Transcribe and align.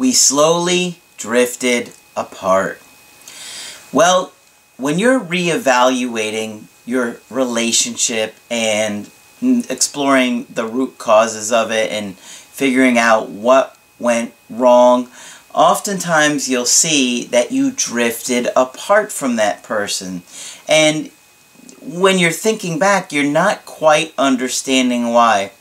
we 0.00 0.12
slowly 0.12 0.98
drifted 1.18 1.92
apart. 2.16 2.80
Well, 3.92 4.32
when 4.78 4.98
you're 4.98 5.20
reevaluating 5.20 6.62
your 6.86 7.20
relationship 7.28 8.34
and 8.50 9.10
exploring 9.42 10.46
the 10.48 10.64
root 10.64 10.96
causes 10.96 11.52
of 11.52 11.70
it 11.70 11.92
and 11.92 12.16
figuring 12.16 12.96
out 12.96 13.28
what 13.28 13.76
went 13.98 14.32
wrong, 14.48 15.10
oftentimes 15.52 16.48
you'll 16.48 16.64
see 16.64 17.24
that 17.24 17.52
you 17.52 17.70
drifted 17.70 18.48
apart 18.56 19.12
from 19.12 19.36
that 19.36 19.62
person. 19.62 20.22
And 20.66 21.10
when 21.82 22.18
you're 22.18 22.30
thinking 22.30 22.78
back, 22.78 23.12
you're 23.12 23.22
not 23.22 23.66
quite 23.66 24.14
understanding 24.16 25.08
why. 25.08 25.52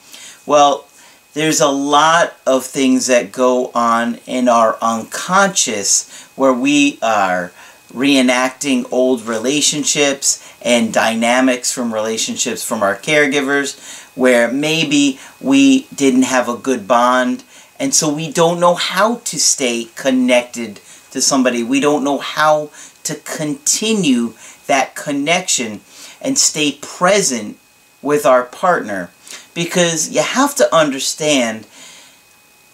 Well, 0.46 0.86
there's 1.34 1.62
a 1.62 1.68
lot 1.68 2.36
of 2.46 2.66
things 2.66 3.08
that 3.08 3.32
go 3.32 3.72
on 3.76 4.20
in 4.26 4.48
our 4.48 4.78
unconscious 4.82 6.10
where 6.36 6.54
we 6.54 6.98
are 7.02 7.52
reenacting 7.94 8.86
old 8.92 9.24
relationships 9.24 10.46
and 10.62 10.94
dynamics 10.94 11.72
from 11.72 11.94
relationships 11.94 12.64
from 12.64 12.84
our 12.84 12.96
caregivers 12.96 14.06
where 14.16 14.52
maybe 14.52 15.20
we 15.40 15.84
didn't 15.96 16.24
have 16.24 16.50
a 16.50 16.58
good 16.58 16.88
bond 16.88 17.44
and 17.80 17.94
so 17.94 18.14
we 18.14 18.30
don't 18.30 18.60
know 18.60 18.76
how 18.76 19.16
to 19.16 19.40
stay 19.40 19.88
connected 19.96 20.82
to 21.12 21.22
somebody. 21.22 21.64
We 21.64 21.80
don't 21.80 22.04
know 22.04 22.18
how 22.18 22.72
to 23.04 23.16
continue 23.16 24.34
that 24.68 24.96
connection 24.96 25.82
and 26.22 26.38
stay 26.38 26.78
present 26.82 27.58
with 28.02 28.26
our 28.26 28.44
partner 28.44 29.12
because 29.60 30.10
you 30.10 30.22
have 30.22 30.56
to 30.56 30.74
understand 30.74 31.68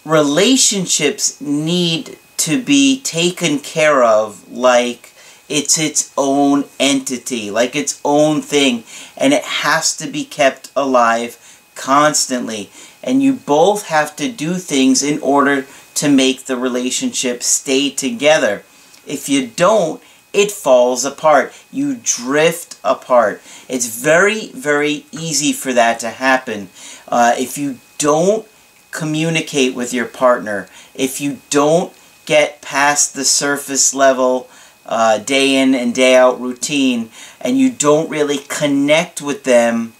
relationships 0.06 1.42
need 1.42 2.16
to 2.38 2.62
be 2.62 3.02
taken 3.02 3.58
care 3.58 4.04
of 4.04 4.48
like 4.52 5.12
it's 5.50 5.80
its 5.80 6.14
own 6.16 6.64
entity, 6.80 7.50
like 7.50 7.76
its 7.76 8.00
own 8.06 8.40
thing, 8.40 8.84
and 9.18 9.34
it 9.34 9.44
has 9.44 9.98
to 9.98 10.06
be 10.06 10.24
kept 10.24 10.72
alive 10.76 11.60
constantly. 11.74 12.70
And 13.04 13.24
you 13.24 13.34
both 13.34 13.88
have 13.88 14.16
to 14.18 14.32
do 14.32 14.54
things 14.60 15.02
in 15.02 15.20
order 15.22 15.66
to 15.96 16.08
make 16.08 16.46
the 16.46 16.56
relationship 16.56 17.42
stay 17.42 17.90
together. 17.90 18.64
If 19.08 19.28
you 19.28 19.48
don't, 19.48 20.04
it 20.36 20.52
falls 20.52 21.06
apart. 21.06 21.54
You 21.72 21.98
drift 22.04 22.78
apart. 22.84 23.42
It's 23.70 23.88
very, 23.88 24.50
very 24.50 25.06
easy 25.12 25.54
for 25.54 25.72
that 25.74 26.00
to 26.02 26.10
happen. 26.10 26.70
Uh, 27.08 27.34
if 27.38 27.58
you 27.58 27.80
don't 27.98 28.46
communicate 28.92 29.74
with 29.74 29.94
your 29.94 30.06
partner, 30.06 30.68
if 30.94 31.22
you 31.22 31.40
don't 31.50 31.94
get 32.26 32.62
past 32.62 33.14
the 33.14 33.26
surface 33.26 33.94
level 33.94 34.50
uh, 34.86 35.18
day 35.20 35.56
in 35.56 35.74
and 35.74 35.96
day 35.96 36.16
out 36.16 36.40
routine, 36.40 37.10
and 37.40 37.58
you 37.58 37.72
don't 37.72 38.10
really 38.10 38.38
connect 38.38 39.22
with 39.22 39.46
them, 39.46 39.94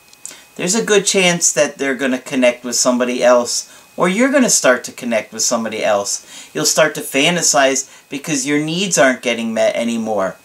there's 0.58 0.76
a 0.76 0.86
good 0.86 1.06
chance 1.06 1.52
that 1.54 1.78
they're 1.78 1.96
going 1.96 2.12
to 2.12 2.20
connect 2.20 2.64
with 2.64 2.76
somebody 2.76 3.24
else 3.24 3.72
or 3.98 4.10
you're 4.10 4.32
going 4.32 4.44
to 4.44 4.50
start 4.50 4.84
to 4.86 4.92
connect 4.92 5.32
with 5.32 5.42
somebody 5.42 5.84
else. 5.84 6.50
You'll 6.54 6.66
start 6.66 6.96
to 6.96 7.02
fantasize 7.02 7.90
because 8.10 8.46
your 8.48 8.64
needs 8.64 8.98
aren't 8.98 9.22
getting 9.22 9.54
met 9.54 9.76
anymore. 9.76 10.36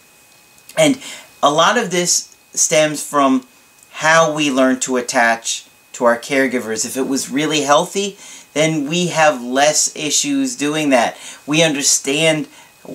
And 0.77 1.01
a 1.43 1.51
lot 1.51 1.77
of 1.77 1.91
this 1.91 2.35
stems 2.53 3.03
from 3.03 3.45
how 3.91 4.33
we 4.33 4.51
learn 4.51 4.79
to 4.81 4.97
attach 4.97 5.67
to 5.93 6.05
our 6.05 6.17
caregivers. 6.17 6.85
If 6.85 6.97
it 6.97 7.07
was 7.07 7.29
really 7.29 7.61
healthy, 7.61 8.17
then 8.53 8.87
we 8.87 9.07
have 9.07 9.43
less 9.43 9.95
issues 9.95 10.55
doing 10.55 10.89
that. 10.89 11.17
We 11.45 11.63
understand 11.63 12.47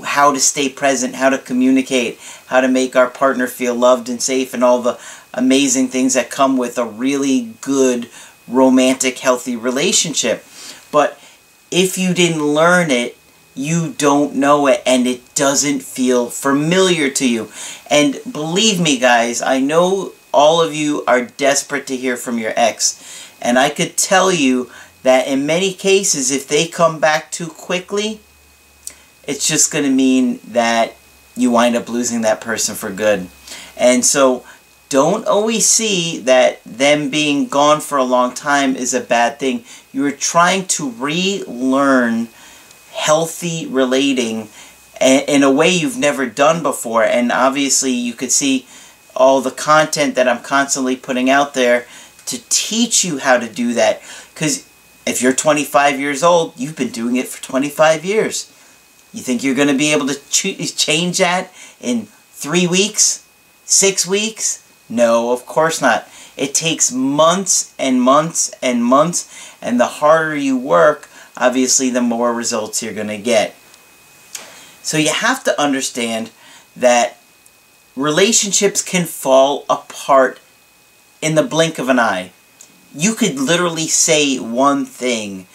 how 0.05 0.33
to 0.33 0.41
stay 0.41 0.69
present, 0.69 1.15
how 1.15 1.31
to 1.31 1.39
communicate, 1.39 2.19
how 2.47 2.61
to 2.61 2.69
make 2.69 2.97
our 2.97 3.09
partner 3.09 3.47
feel 3.47 3.75
loved 3.75 4.09
and 4.09 4.21
safe, 4.21 4.53
and 4.53 4.65
all 4.65 4.83
the 4.83 4.99
amazing 5.33 5.89
things 5.89 6.15
that 6.15 6.31
come 6.31 6.57
with 6.57 6.79
a 6.79 6.85
really 6.85 7.55
good 7.61 8.09
romantic, 8.49 9.19
healthy 9.19 9.57
relationship. 9.57 10.45
But 10.91 11.19
if 11.71 11.99
you 11.99 12.15
didn't 12.15 12.43
learn 12.43 12.91
it, 12.91 13.17
you 13.55 13.95
don't 13.97 14.35
know 14.35 14.67
it 14.67 14.83
and 14.85 15.07
it 15.07 15.35
doesn't 15.35 15.83
feel 15.83 16.29
familiar 16.29 17.11
to 17.11 17.29
you. 17.29 17.51
And 17.91 18.21
believe 18.31 18.81
me, 18.81 18.99
guys, 18.99 19.41
I 19.41 19.61
know 19.61 20.13
all 20.33 20.61
of 20.61 20.75
you 20.75 21.03
are 21.07 21.23
desperate 21.23 21.87
to 21.87 21.97
hear 21.97 22.17
from 22.17 22.39
your 22.39 22.53
ex. 22.55 23.33
And 23.41 23.59
I 23.59 23.71
could 23.71 23.97
tell 23.97 24.31
you 24.31 24.71
that 25.03 25.27
in 25.27 25.47
many 25.47 25.73
cases, 25.73 26.31
if 26.31 26.47
they 26.47 26.67
come 26.67 27.01
back 27.01 27.31
too 27.31 27.49
quickly, 27.49 28.21
it's 29.27 29.49
just 29.49 29.73
going 29.73 29.85
to 29.85 29.91
mean 29.91 30.41
that 30.47 30.95
you 31.37 31.51
wind 31.51 31.77
up 31.77 31.89
losing 31.89 32.21
that 32.23 32.41
person 32.41 32.75
for 32.75 32.91
good. 32.91 33.29
And 33.77 34.05
so 34.05 34.45
don't 34.89 35.27
always 35.27 35.67
see 35.67 36.19
that 36.21 36.63
them 36.65 37.11
being 37.11 37.49
gone 37.49 37.81
for 37.81 37.99
a 37.99 38.05
long 38.05 38.35
time 38.35 38.77
is 38.77 38.95
a 38.95 39.01
bad 39.01 39.39
thing. 39.39 39.65
You're 39.93 40.13
trying 40.13 40.67
to 40.69 40.91
relearn 40.91 42.29
healthy 42.93 43.67
relating 43.67 44.49
in 45.01 45.43
a 45.43 45.51
way 45.51 45.71
you've 45.71 45.99
never 45.99 46.27
done 46.27 46.63
before. 46.63 47.05
And 47.05 47.33
obviously, 47.33 47.93
you 47.93 48.13
could 48.13 48.33
see 48.33 48.67
all 49.15 49.41
the 49.41 49.51
content 49.51 50.15
that 50.15 50.29
I'm 50.29 50.43
constantly 50.43 50.97
putting 50.97 51.29
out 51.29 51.55
there 51.55 51.87
to 52.27 52.43
teach 52.49 53.05
you 53.05 53.19
how 53.19 53.39
to 53.39 53.49
do 53.49 53.75
that. 53.75 54.03
Because 54.33 54.69
if 55.07 55.21
you're 55.23 55.33
25 55.33 55.99
years 56.01 56.23
old, 56.23 56.59
you've 56.59 56.77
been 56.77 56.91
doing 56.91 57.17
it 57.17 57.29
for 57.29 57.43
25 57.43 58.05
years. 58.05 58.53
You 59.13 59.23
think 59.23 59.43
you're 59.43 59.55
going 59.55 59.69
to 59.69 59.75
be 59.75 59.93
able 59.93 60.07
to 60.09 60.15
ch 60.31 60.77
change 60.77 61.19
that 61.19 61.53
in 61.81 62.07
three 62.33 62.67
weeks? 62.67 63.27
Six 63.65 64.07
weeks? 64.07 64.66
No, 64.89 65.33
of 65.33 65.47
course 65.47 65.81
not. 65.81 66.09
It 66.37 66.55
takes 66.55 66.93
months 66.93 67.75
and 67.79 68.01
months 68.01 68.53
and 68.63 68.85
months, 68.85 69.57
and 69.61 69.81
the 69.81 69.87
harder 69.87 70.37
you 70.37 70.57
work, 70.57 71.09
obviously 71.37 71.91
the 71.91 72.03
more 72.03 72.33
results 72.33 72.83
you're 72.83 72.95
going 72.95 73.09
to 73.09 73.19
get. 73.19 73.55
So 74.83 74.99
you 74.99 75.13
have 75.13 75.43
to 75.45 75.61
understand 75.61 76.31
that 76.77 77.19
relationships 77.97 78.83
can 78.83 79.07
fall 79.07 79.65
apart 79.69 80.39
in 81.21 81.35
the 81.35 81.43
blink 81.43 81.79
of 81.79 81.89
an 81.89 81.99
eye. 81.99 82.31
You 82.95 83.15
could 83.15 83.37
literally 83.37 83.89
say 83.89 84.39
one 84.39 84.85
thing, 84.85 85.47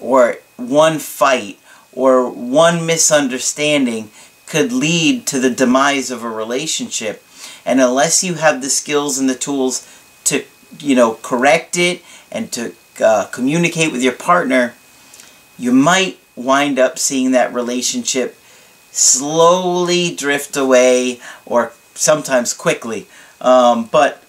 or 0.00 0.38
one 0.56 0.98
fight, 0.98 1.58
or 1.92 2.28
one 2.28 2.86
misunderstanding 2.86 4.10
could 4.46 4.72
lead 4.72 5.26
to 5.28 5.38
the 5.38 5.50
demise 5.50 6.10
of 6.10 6.24
a 6.24 6.28
relationship. 6.28 7.22
And 7.64 7.80
unless 7.80 8.24
you 8.24 8.34
have 8.34 8.62
the 8.62 8.70
skills 8.70 9.18
and 9.18 9.28
the 9.28 9.34
tools 9.34 9.86
to, 10.24 10.44
you 10.78 10.94
know, 10.94 11.14
correct 11.22 11.76
it 11.76 12.02
and 12.30 12.50
to 12.52 12.74
uh, 13.02 13.26
communicate 13.26 13.92
with 13.92 14.02
your 14.02 14.12
partner, 14.12 14.74
you 15.58 15.72
might 15.72 16.18
wind 16.36 16.78
up 16.78 16.98
seeing 16.98 17.32
that 17.32 17.52
relationship 17.52 18.36
slowly 18.90 20.14
drift 20.14 20.56
away 20.56 21.20
or 21.46 21.72
sometimes 21.94 22.52
quickly. 22.52 23.06
Um, 23.40 23.86
but, 23.86 24.22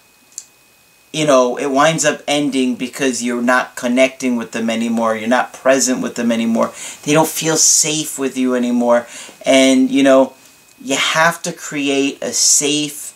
you 1.12 1.26
know, 1.26 1.58
it 1.58 1.66
winds 1.66 2.04
up 2.04 2.22
ending 2.26 2.76
because 2.76 3.22
you're 3.22 3.42
not 3.42 3.76
connecting 3.76 4.36
with 4.36 4.52
them 4.52 4.70
anymore. 4.70 5.16
You're 5.16 5.28
not 5.28 5.52
present 5.52 6.02
with 6.02 6.14
them 6.14 6.32
anymore. 6.32 6.72
They 7.02 7.12
don't 7.12 7.28
feel 7.28 7.56
safe 7.56 8.18
with 8.18 8.36
you 8.36 8.54
anymore. 8.54 9.06
And, 9.44 9.90
you 9.90 10.02
know, 10.02 10.34
you 10.80 10.96
have 10.96 11.42
to 11.42 11.52
create 11.52 12.22
a 12.22 12.32
safe 12.32 13.11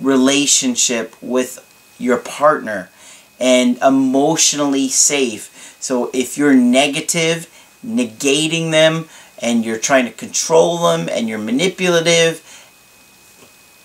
relationship 0.00 1.14
with 1.22 1.62
your 1.98 2.18
partner 2.18 2.90
and 3.38 3.78
emotionally 3.78 4.88
safe. 4.88 5.76
So 5.80 6.10
if 6.12 6.36
you're 6.36 6.54
negative, 6.54 7.48
negating 7.84 8.70
them, 8.70 9.08
and 9.40 9.64
you're 9.64 9.78
trying 9.78 10.06
to 10.06 10.12
control 10.12 10.78
them, 10.78 11.08
and 11.10 11.28
you're 11.28 11.38
manipulative, 11.38 12.42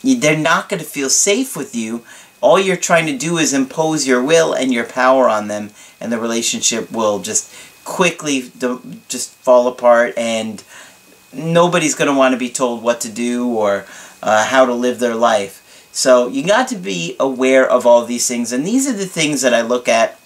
they're 0.04 0.38
not 0.38 0.70
going 0.70 0.80
to 0.80 0.86
feel 0.86 1.10
safe 1.10 1.56
with 1.56 1.76
you. 1.76 2.04
All 2.40 2.60
you're 2.60 2.78
trying 2.78 3.06
to 3.08 3.18
do 3.18 3.38
is 3.38 3.54
impose 3.54 4.08
your 4.08 4.24
will 4.24 4.54
and 4.54 4.74
your 4.74 4.86
power 4.86 5.30
on 5.30 5.48
them, 5.48 5.72
and 6.00 6.12
the 6.12 6.20
relationship 6.20 6.92
will 6.92 7.20
just 7.20 7.54
quickly 7.84 8.52
just 9.10 9.32
fall 9.32 9.68
apart 9.68 10.14
and 10.18 10.64
nobody's 11.34 11.96
going 11.96 12.10
to 12.10 12.18
want 12.18 12.34
to 12.34 12.38
be 12.38 12.50
told 12.50 12.84
what 12.84 13.02
to 13.02 13.10
do 13.10 13.48
or 13.48 13.86
uh, 14.22 14.46
how 14.46 14.66
to 14.66 14.74
live 14.74 15.00
their 15.00 15.16
life. 15.16 15.61
So 15.92 16.28
you 16.28 16.46
got 16.46 16.68
to 16.70 16.76
be 16.76 17.16
aware 17.20 17.70
of 17.70 17.86
all 17.86 18.06
these 18.06 18.28
things. 18.28 18.52
And 18.52 18.66
these 18.66 18.88
are 18.88 18.94
the 18.94 19.06
things 19.06 19.42
that 19.42 19.54
I 19.54 19.62
look 19.62 19.88
at 19.88 20.20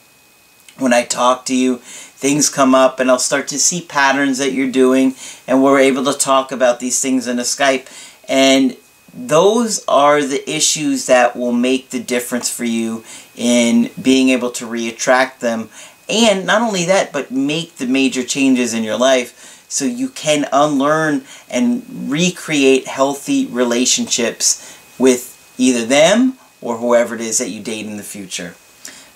when 0.77 0.93
I 0.93 1.03
talk 1.03 1.45
to 1.45 1.55
you. 1.55 1.77
Things 1.77 2.49
come 2.49 2.75
up 2.75 2.99
and 2.99 3.09
I'll 3.09 3.19
start 3.19 3.47
to 3.49 3.59
see 3.59 3.81
patterns 3.81 4.37
that 4.37 4.53
you're 4.53 4.71
doing. 4.71 5.15
And 5.47 5.63
we're 5.63 5.79
able 5.79 6.05
to 6.05 6.17
talk 6.17 6.51
about 6.51 6.79
these 6.79 7.01
things 7.01 7.27
in 7.27 7.39
a 7.39 7.43
Skype. 7.43 7.87
And 8.29 8.77
those 9.13 9.83
are 9.87 10.21
the 10.21 10.47
issues 10.49 11.05
that 11.05 11.35
will 11.35 11.53
make 11.53 11.89
the 11.89 12.01
difference 12.01 12.49
for 12.49 12.65
you 12.65 13.03
in 13.35 13.89
being 14.01 14.29
able 14.29 14.51
to 14.51 14.65
reattract 14.65 15.39
them. 15.39 15.69
And 16.07 16.45
not 16.45 16.61
only 16.61 16.85
that, 16.85 17.11
but 17.11 17.31
make 17.31 17.77
the 17.77 17.87
major 17.87 18.23
changes 18.23 18.73
in 18.73 18.83
your 18.83 18.97
life 18.97 19.65
so 19.67 19.85
you 19.85 20.09
can 20.09 20.47
unlearn 20.53 21.23
and 21.49 21.83
recreate 22.11 22.87
healthy 22.87 23.47
relationships 23.47 24.77
with 24.99 25.34
either 25.57 25.85
them 25.85 26.37
or 26.61 26.77
whoever 26.77 27.15
it 27.15 27.21
is 27.21 27.37
that 27.37 27.49
you 27.49 27.61
date 27.61 27.85
in 27.85 27.97
the 27.97 28.03
future. 28.03 28.55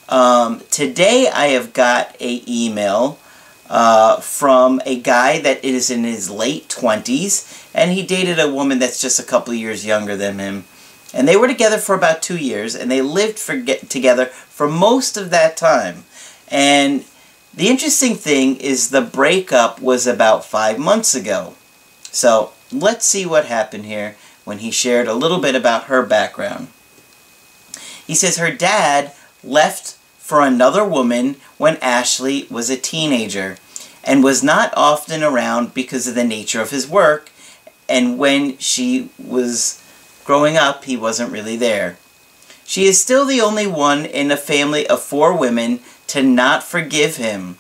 Um, 0.08 0.62
today 0.72 1.30
I 1.32 1.48
have 1.48 1.74
got 1.74 2.16
a 2.20 2.44
email 2.48 3.20
uh, 3.70 4.20
from 4.20 4.82
a 4.86 5.00
guy 5.00 5.40
that 5.40 5.64
is 5.64 5.92
in 5.92 6.04
his 6.04 6.30
late 6.30 6.68
20s 6.68 7.70
and 7.74 7.92
he 7.92 8.04
dated 8.04 8.40
a 8.40 8.52
woman 8.52 8.80
that's 8.80 9.02
just 9.02 9.20
a 9.20 9.24
couple 9.24 9.54
years 9.54 9.86
younger 9.86 10.16
than 10.16 10.40
him. 10.40 10.66
And 11.14 11.28
they 11.28 11.36
were 11.36 11.48
together 11.48 11.78
for 11.78 11.96
about 11.96 12.22
two 12.22 12.38
years 12.38 12.76
and 12.76 12.90
they 12.90 13.02
lived 13.02 13.40
for 13.40 13.56
get, 13.58 13.90
together 13.90 14.26
for 14.26 14.68
most 14.68 15.18
of 15.18 15.30
that 15.30 15.58
time. 15.58 16.04
And 16.48 17.06
the 17.54 17.68
interesting 17.68 18.16
thing 18.16 18.58
is 18.58 18.90
the 18.90 19.02
breakup 19.02 19.82
was 19.82 20.08
about 20.08 20.46
five 20.46 20.80
months 20.80 21.14
ago. 21.14 21.54
So 22.12 22.52
let's 22.72 23.06
see 23.06 23.26
what 23.26 23.46
happened 23.46 23.86
here 23.86 24.16
when 24.50 24.58
he 24.58 24.72
shared 24.72 25.08
a 25.08 25.14
little 25.14 25.40
bit 25.40 25.54
about 25.54 25.84
her 25.84 26.02
background. 26.04 26.70
He 28.08 28.16
says 28.16 28.38
her 28.38 28.52
dad 28.52 29.14
left 29.44 29.92
for 30.18 30.42
another 30.42 30.84
woman 30.84 31.36
when 31.60 31.78
Ashley 31.78 32.48
was 32.50 32.72
a 32.72 32.76
teenager 32.76 33.58
and 34.04 34.24
was 34.24 34.44
not 34.44 34.74
often 34.76 35.22
around 35.22 35.76
because 35.76 36.08
of 36.08 36.16
the 36.16 36.24
nature 36.24 36.62
of 36.62 36.72
his 36.72 36.90
work 36.90 37.30
and 37.88 38.18
when 38.18 38.58
she 38.58 39.10
was 39.20 39.84
growing 40.26 40.58
up 40.58 40.86
he 40.86 40.98
wasn't 40.98 41.32
really 41.32 41.56
there. 41.56 42.00
She 42.66 42.86
is 42.86 43.00
still 43.00 43.26
the 43.26 43.42
only 43.42 43.68
one 43.68 44.04
in 44.04 44.32
a 44.32 44.38
family 44.38 44.88
of 44.88 45.00
four 45.00 45.38
women 45.38 45.82
to 46.08 46.24
not 46.24 46.64
forgive 46.64 47.18
him. 47.18 47.60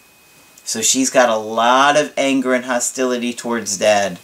So 0.63 0.81
she's 0.81 1.11
got 1.11 1.29
a 1.29 1.37
lot 1.37 1.97
of 1.97 2.13
anger 2.17 2.55
and 2.55 2.65
hostility 2.65 3.31
towards 3.31 3.77
dad. 3.77 4.17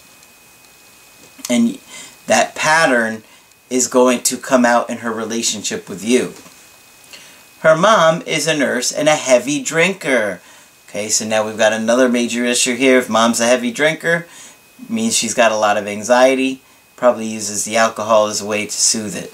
And 1.47 1.79
that 2.27 2.55
pattern 2.55 3.23
is 3.69 3.87
going 3.87 4.21
to 4.21 4.37
come 4.37 4.65
out 4.65 4.89
in 4.89 4.97
her 4.97 5.11
relationship 5.11 5.89
with 5.89 6.03
you. 6.03 6.33
Her 7.61 7.75
mom 7.75 8.21
is 8.27 8.47
a 8.47 8.57
nurse 8.57 8.91
and 8.91 9.07
a 9.07 9.15
heavy 9.15 9.61
drinker. 9.63 10.41
Okay, 10.87 11.09
so 11.09 11.25
now 11.25 11.45
we've 11.45 11.57
got 11.57 11.73
another 11.73 12.07
major 12.07 12.45
issue 12.45 12.75
here. 12.75 12.99
If 12.99 13.09
mom's 13.09 13.39
a 13.39 13.47
heavy 13.47 13.71
drinker, 13.71 14.27
means 14.87 15.15
she's 15.15 15.33
got 15.33 15.51
a 15.51 15.57
lot 15.57 15.77
of 15.77 15.87
anxiety, 15.87 16.61
probably 16.95 17.27
uses 17.27 17.65
the 17.65 17.77
alcohol 17.77 18.27
as 18.27 18.41
a 18.41 18.45
way 18.45 18.65
to 18.65 18.71
soothe 18.71 19.15
it. 19.15 19.33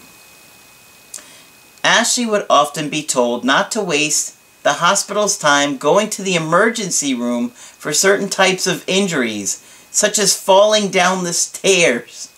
Ashley 1.84 2.26
would 2.26 2.46
often 2.50 2.90
be 2.90 3.04
told 3.04 3.44
not 3.44 3.72
to 3.72 3.84
waste 3.84 4.38
the 4.64 4.74
hospital's 4.74 5.38
time 5.38 5.78
going 5.78 6.10
to 6.12 6.22
the 6.22 6.36
emergency 6.36 7.14
room 7.14 7.50
for 7.50 7.92
certain 7.92 8.30
types 8.30 8.68
of 8.68 8.88
injuries, 8.88 9.66
such 9.92 10.20
as 10.20 10.40
falling 10.40 10.90
down 10.90 11.24
the 11.24 11.34
stairs. 11.34 12.31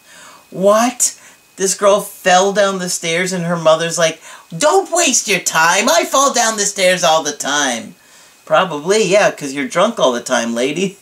What? 0.54 1.20
This 1.56 1.76
girl 1.76 2.00
fell 2.02 2.54
down 2.54 2.80
the 2.80 2.90
stairs 2.90 3.34
and 3.34 3.46
her 3.46 3.58
mother's 3.58 3.98
like, 3.98 4.22
Don't 4.56 4.92
waste 4.92 5.28
your 5.28 5.40
time. 5.40 5.90
I 5.90 6.04
fall 6.04 6.34
down 6.34 6.58
the 6.58 6.64
stairs 6.64 7.04
all 7.04 7.24
the 7.24 7.34
time. 7.34 7.96
Probably, 8.46 9.04
yeah, 9.04 9.32
because 9.32 9.54
you're 9.54 9.68
drunk 9.68 10.00
all 10.00 10.12
the 10.12 10.22
time, 10.22 10.54
lady. 10.54 10.98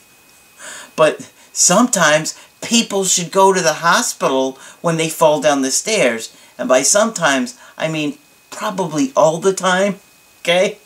But 0.95 1.31
sometimes 1.51 2.39
people 2.61 3.03
should 3.03 3.31
go 3.31 3.51
to 3.51 3.61
the 3.61 3.73
hospital 3.73 4.57
when 4.81 4.97
they 4.97 5.09
fall 5.09 5.41
down 5.41 5.61
the 5.61 5.71
stairs. 5.71 6.35
And 6.57 6.69
by 6.69 6.81
sometimes, 6.81 7.59
I 7.77 7.87
mean 7.87 8.17
probably 8.49 9.11
all 9.15 9.37
the 9.37 9.53
time. 9.53 9.99
Okay? 10.41 10.79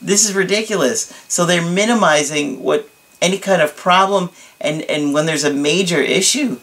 This 0.00 0.24
is 0.24 0.32
ridiculous. 0.32 1.12
So 1.26 1.44
they're 1.44 1.60
minimizing 1.60 2.62
what 2.62 2.88
any 3.20 3.36
kind 3.36 3.60
of 3.60 3.76
problem 3.76 4.30
and, 4.60 4.82
and 4.82 5.12
when 5.12 5.26
there's 5.26 5.42
a 5.42 5.52
major 5.52 6.00
issue, 6.00 6.60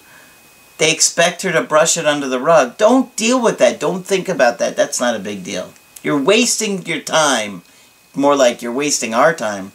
they 0.79 0.91
expect 0.91 1.41
her 1.41 1.51
to 1.51 1.61
brush 1.61 1.97
it 1.97 2.05
under 2.05 2.27
the 2.27 2.39
rug. 2.39 2.77
Don't 2.77 3.15
deal 3.17 3.41
with 3.41 3.59
that. 3.59 3.79
Don't 3.81 4.05
think 4.05 4.27
about 4.27 4.59
that. 4.59 4.75
That's 4.75 4.99
not 4.99 5.15
a 5.15 5.19
big 5.19 5.43
deal. 5.43 5.73
You're 6.01 6.21
wasting 6.21 6.85
your 6.85 7.01
time. 7.01 7.61
More 8.15 8.35
like 8.35 8.61
you're 8.61 8.73
wasting 8.73 9.13
our 9.13 9.33
time. 9.33 9.73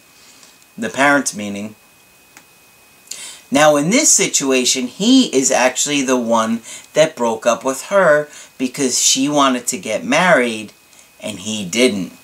The 0.76 0.88
parents 0.88 1.36
meaning. 1.36 1.76
Now 3.50 3.76
in 3.76 3.90
this 3.90 4.10
situation, 4.10 4.86
he 4.86 5.26
is 5.26 5.50
actually 5.50 6.02
the 6.02 6.18
one 6.18 6.62
that 6.94 7.14
broke 7.14 7.46
up 7.46 7.64
with 7.64 7.82
her 7.84 8.28
because 8.56 8.98
she 9.00 9.28
wanted 9.28 9.66
to 9.68 9.78
get 9.78 10.04
married 10.04 10.72
and 11.20 11.40
he 11.40 11.66
didn't. 11.66 12.14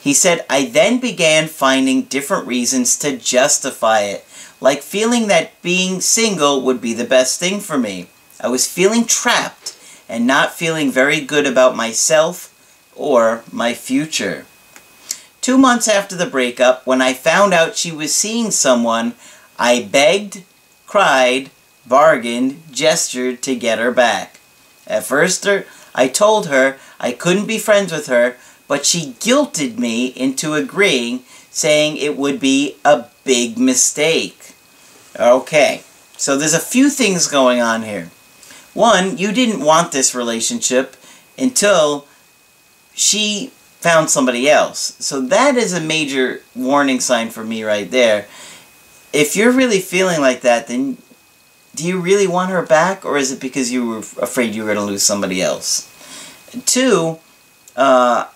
He 0.00 0.12
said, 0.12 0.44
I 0.50 0.64
then 0.64 0.98
began 0.98 1.46
finding 1.46 2.02
different 2.02 2.48
reasons 2.48 2.98
to 2.98 3.16
justify 3.16 4.00
it 4.00 4.26
like 4.62 4.80
feeling 4.80 5.26
that 5.26 5.60
being 5.60 6.00
single 6.00 6.62
would 6.62 6.80
be 6.80 6.94
the 6.94 7.04
best 7.04 7.40
thing 7.40 7.58
for 7.58 7.76
me. 7.76 8.06
I 8.40 8.46
was 8.46 8.72
feeling 8.72 9.04
trapped 9.04 9.76
and 10.08 10.24
not 10.24 10.54
feeling 10.54 10.92
very 10.92 11.20
good 11.20 11.46
about 11.46 11.74
myself 11.74 12.48
or 12.94 13.42
my 13.50 13.74
future. 13.74 14.46
Two 15.40 15.58
months 15.58 15.88
after 15.88 16.14
the 16.14 16.26
breakup, 16.26 16.86
when 16.86 17.02
I 17.02 17.12
found 17.12 17.52
out 17.52 17.76
she 17.76 17.90
was 17.90 18.14
seeing 18.14 18.52
someone, 18.52 19.14
I 19.58 19.82
begged, 19.82 20.44
cried, 20.86 21.50
bargained, 21.84 22.62
gestured 22.70 23.42
to 23.42 23.56
get 23.56 23.80
her 23.80 23.90
back. 23.90 24.38
At 24.86 25.02
first, 25.02 25.44
er, 25.44 25.66
I 25.92 26.06
told 26.06 26.46
her 26.46 26.78
I 27.00 27.10
couldn't 27.10 27.46
be 27.46 27.58
friends 27.58 27.90
with 27.90 28.06
her, 28.06 28.36
but 28.68 28.86
she 28.86 29.14
guilted 29.18 29.76
me 29.76 30.06
into 30.06 30.54
agreeing, 30.54 31.24
saying 31.50 31.96
it 31.96 32.16
would 32.16 32.38
be 32.38 32.76
a 32.84 33.06
big 33.24 33.58
mistake. 33.58 34.51
Okay, 35.18 35.82
so 36.16 36.36
there's 36.36 36.54
a 36.54 36.60
few 36.60 36.88
things 36.88 37.28
going 37.28 37.60
on 37.60 37.82
here. 37.82 38.10
One, 38.72 39.18
you 39.18 39.32
didn't 39.32 39.60
want 39.60 39.92
this 39.92 40.14
relationship 40.14 40.96
until 41.36 42.06
she 42.94 43.52
found 43.80 44.08
somebody 44.08 44.48
else. 44.48 44.96
So 45.00 45.20
that 45.20 45.56
is 45.56 45.72
a 45.72 45.80
major 45.80 46.42
warning 46.54 47.00
sign 47.00 47.30
for 47.30 47.44
me 47.44 47.62
right 47.62 47.90
there. 47.90 48.26
If 49.12 49.36
you're 49.36 49.52
really 49.52 49.80
feeling 49.80 50.20
like 50.20 50.40
that, 50.42 50.68
then 50.68 50.96
do 51.74 51.86
you 51.86 52.00
really 52.00 52.26
want 52.26 52.50
her 52.50 52.62
back, 52.62 53.04
or 53.04 53.18
is 53.18 53.32
it 53.32 53.40
because 53.40 53.70
you 53.70 53.86
were 53.86 53.98
afraid 53.98 54.54
you 54.54 54.62
were 54.62 54.74
going 54.74 54.86
to 54.86 54.90
lose 54.90 55.02
somebody 55.02 55.42
else? 55.42 55.88
Two, 56.64 57.18
uh, 57.76 58.28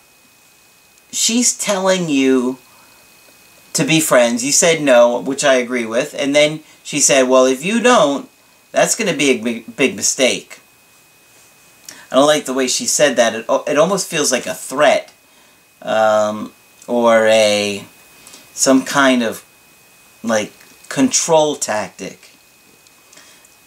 she's 1.12 1.56
telling 1.56 2.08
you 2.08 2.58
to 3.76 3.84
be 3.84 4.00
friends. 4.00 4.44
You 4.44 4.52
said 4.52 4.82
no, 4.82 5.20
which 5.20 5.44
I 5.44 5.54
agree 5.54 5.86
with. 5.86 6.14
And 6.18 6.34
then 6.34 6.60
she 6.82 7.00
said, 7.00 7.28
well, 7.28 7.46
if 7.46 7.64
you 7.64 7.80
don't, 7.80 8.28
that's 8.72 8.96
going 8.96 9.10
to 9.10 9.16
be 9.16 9.30
a 9.30 9.42
big, 9.42 9.76
big 9.76 9.96
mistake. 9.96 10.60
I 12.10 12.16
don't 12.16 12.26
like 12.26 12.44
the 12.44 12.54
way 12.54 12.68
she 12.68 12.86
said 12.86 13.16
that. 13.16 13.34
It, 13.34 13.46
it 13.66 13.78
almost 13.78 14.08
feels 14.08 14.30
like 14.30 14.46
a 14.46 14.54
threat. 14.54 15.12
Um, 15.82 16.52
or 16.86 17.26
a 17.26 17.84
some 18.52 18.84
kind 18.84 19.22
of 19.22 19.44
like 20.22 20.52
control 20.88 21.56
tactic. 21.56 22.30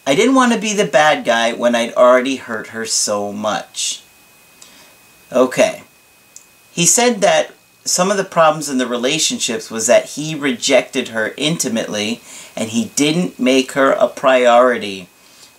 I 0.08 0.16
didn't 0.16 0.36
want 0.36 0.54
to 0.54 0.60
be 0.60 0.74
the 0.74 0.86
bad 0.86 1.25
guy 1.25 1.54
when 1.54 1.75
I'd 1.75 1.94
already 1.94 2.38
hurt 2.38 2.68
her 2.68 2.86
so 2.86 3.32
much. 3.32 4.01
Okay. 5.32 5.84
He 6.72 6.86
said 6.86 7.22
that 7.22 7.54
some 7.89 8.12
of 8.12 8.17
the 8.17 8.24
problems 8.24 8.69
in 8.69 8.77
the 8.77 8.88
relationships 8.88 9.72
was 9.72 9.88
that 9.88 10.12
he 10.12 10.36
rejected 10.36 11.10
her 11.10 11.34
intimately 11.38 12.22
and 12.55 12.69
he 12.69 12.86
didn't 12.96 13.39
make 13.39 13.74
her 13.74 13.91
a 13.91 14.08
priority. 14.08 15.08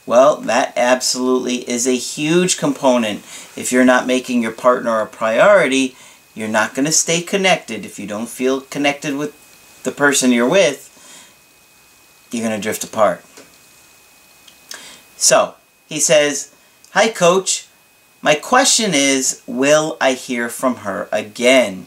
Well, 0.07 0.37
that 0.37 0.73
absolutely 0.77 1.69
is 1.69 1.87
a 1.87 1.97
huge 1.97 2.59
component. 2.59 3.21
If 3.57 3.71
you're 3.71 3.85
not 3.85 4.07
making 4.07 4.43
your 4.43 4.53
partner 4.53 5.01
a 5.01 5.07
priority, 5.07 5.97
you're 6.35 6.49
not 6.49 6.75
going 6.75 6.87
to 6.87 6.93
stay 6.93 7.23
connected. 7.23 7.85
If 7.85 7.99
you 7.99 8.07
don't 8.07 8.29
feel 8.29 8.63
connected 8.63 9.17
with 9.17 9.35
the 9.83 9.93
person 9.93 10.33
you're 10.33 10.49
with, 10.49 10.87
you're 12.31 12.47
going 12.47 12.59
to 12.59 12.63
drift 12.63 12.85
apart. 12.85 13.25
So, 15.17 15.55
he 15.87 16.01
says, 16.01 16.55
Hi, 16.93 17.09
coach. 17.09 17.67
My 18.23 18.35
question 18.35 18.93
is, 18.95 19.43
will 19.47 19.97
I 20.01 20.13
hear 20.13 20.49
from 20.49 20.77
her 20.77 21.09
again? 21.11 21.87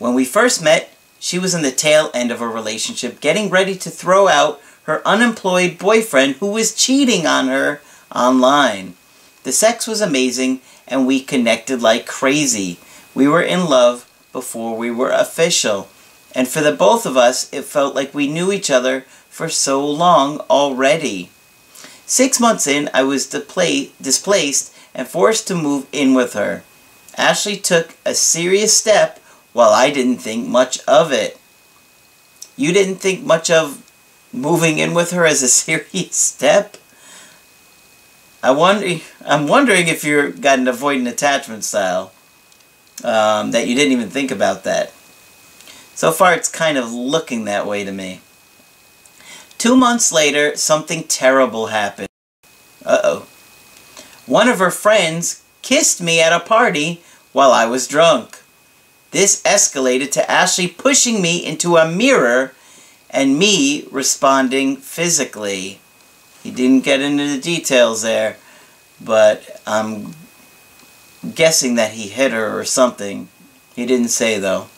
When 0.00 0.14
we 0.14 0.24
first 0.24 0.62
met, 0.62 0.94
she 1.18 1.38
was 1.38 1.52
in 1.52 1.60
the 1.60 1.70
tail 1.70 2.10
end 2.14 2.30
of 2.30 2.40
a 2.40 2.48
relationship, 2.48 3.20
getting 3.20 3.50
ready 3.50 3.76
to 3.76 3.90
throw 3.90 4.28
out 4.28 4.58
her 4.84 5.06
unemployed 5.06 5.78
boyfriend 5.78 6.36
who 6.36 6.46
was 6.46 6.74
cheating 6.74 7.26
on 7.26 7.48
her 7.48 7.82
online. 8.10 8.94
The 9.42 9.52
sex 9.52 9.86
was 9.86 10.00
amazing, 10.00 10.62
and 10.88 11.06
we 11.06 11.20
connected 11.20 11.82
like 11.82 12.06
crazy. 12.06 12.78
We 13.14 13.28
were 13.28 13.42
in 13.42 13.66
love 13.66 14.10
before 14.32 14.74
we 14.74 14.90
were 14.90 15.10
official. 15.10 15.88
And 16.34 16.48
for 16.48 16.62
the 16.62 16.72
both 16.72 17.04
of 17.04 17.18
us, 17.18 17.52
it 17.52 17.64
felt 17.64 17.94
like 17.94 18.14
we 18.14 18.26
knew 18.26 18.50
each 18.50 18.70
other 18.70 19.02
for 19.28 19.50
so 19.50 19.86
long 19.86 20.38
already. 20.48 21.28
Six 22.06 22.40
months 22.40 22.66
in, 22.66 22.88
I 22.94 23.02
was 23.02 23.28
displaced 23.28 24.74
and 24.94 25.06
forced 25.06 25.46
to 25.48 25.54
move 25.54 25.86
in 25.92 26.14
with 26.14 26.32
her. 26.32 26.64
Ashley 27.18 27.58
took 27.58 27.96
a 28.06 28.14
serious 28.14 28.74
step 28.74 29.19
while 29.52 29.70
I 29.70 29.90
didn't 29.90 30.18
think 30.18 30.46
much 30.46 30.80
of 30.86 31.12
it. 31.12 31.38
You 32.56 32.72
didn't 32.72 32.96
think 32.96 33.24
much 33.24 33.50
of 33.50 33.82
moving 34.32 34.78
in 34.78 34.94
with 34.94 35.10
her 35.12 35.26
as 35.26 35.42
a 35.42 35.48
serious 35.62 36.16
step? 36.16 36.76
I 38.42 38.52
wonder, 38.52 38.96
I'm 39.24 39.46
wondering 39.46 39.88
if 39.88 40.02
you're 40.02 40.30
got 40.30 40.58
an 40.58 40.64
avoidant 40.64 41.08
attachment 41.08 41.64
style. 41.64 42.12
Um, 43.02 43.52
that 43.52 43.66
you 43.66 43.74
didn't 43.74 43.92
even 43.92 44.10
think 44.10 44.30
about 44.30 44.64
that. 44.64 44.92
So 45.94 46.12
far, 46.12 46.34
it's 46.34 46.50
kind 46.50 46.76
of 46.76 46.92
looking 46.92 47.44
that 47.44 47.66
way 47.66 47.82
to 47.82 47.92
me. 47.92 48.20
Two 49.56 49.74
months 49.74 50.12
later, 50.12 50.54
something 50.56 51.04
terrible 51.04 51.68
happened. 51.68 52.08
Uh-oh. 52.84 53.26
One 54.26 54.48
of 54.48 54.58
her 54.58 54.70
friends 54.70 55.42
kissed 55.62 56.02
me 56.02 56.20
at 56.20 56.32
a 56.32 56.40
party 56.40 57.02
while 57.32 57.52
I 57.52 57.66
was 57.66 57.88
drunk. 57.88 58.39
This 59.10 59.42
escalated 59.42 60.12
to 60.12 60.30
Ashley 60.30 60.68
pushing 60.68 61.20
me 61.20 61.44
into 61.44 61.76
a 61.76 61.90
mirror 61.90 62.54
and 63.08 63.38
me 63.38 63.86
responding 63.90 64.76
physically. 64.76 65.80
He 66.42 66.50
didn't 66.50 66.84
get 66.84 67.00
into 67.00 67.26
the 67.26 67.40
details 67.40 68.02
there, 68.02 68.36
but 69.00 69.60
I'm 69.66 70.14
guessing 71.34 71.74
that 71.74 71.92
he 71.92 72.08
hit 72.08 72.32
her 72.32 72.58
or 72.58 72.64
something. 72.64 73.28
He 73.74 73.84
didn't 73.84 74.08
say 74.08 74.38
though. 74.38 74.68